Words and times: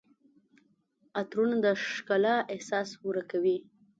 عطرونه 1.19 1.57
د 1.63 1.65
ښکلا 1.91 2.35
احساس 2.53 2.89
ورکوي. 3.07 3.57